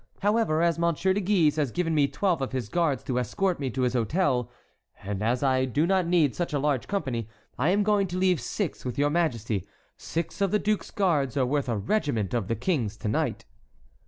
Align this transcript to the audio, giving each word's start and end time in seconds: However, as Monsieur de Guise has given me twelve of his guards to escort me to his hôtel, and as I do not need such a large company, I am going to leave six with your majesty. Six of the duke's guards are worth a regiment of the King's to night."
However, 0.21 0.63
as 0.63 0.79
Monsieur 0.79 1.13
de 1.13 1.21
Guise 1.21 1.57
has 1.57 1.69
given 1.71 1.93
me 1.93 2.07
twelve 2.07 2.41
of 2.41 2.53
his 2.53 2.69
guards 2.69 3.03
to 3.03 3.19
escort 3.19 3.59
me 3.59 3.69
to 3.69 3.83
his 3.83 3.93
hôtel, 3.93 4.49
and 5.03 5.21
as 5.21 5.43
I 5.43 5.65
do 5.65 5.85
not 5.85 6.07
need 6.07 6.33
such 6.33 6.53
a 6.53 6.57
large 6.57 6.87
company, 6.87 7.29
I 7.59 7.69
am 7.69 7.83
going 7.83 8.07
to 8.07 8.17
leave 8.17 8.41
six 8.41 8.83
with 8.83 8.97
your 8.97 9.11
majesty. 9.11 9.63
Six 9.97 10.41
of 10.41 10.49
the 10.49 10.57
duke's 10.57 10.89
guards 10.89 11.37
are 11.37 11.45
worth 11.45 11.69
a 11.69 11.77
regiment 11.77 12.33
of 12.33 12.47
the 12.47 12.55
King's 12.55 12.97
to 12.97 13.07
night." 13.07 13.45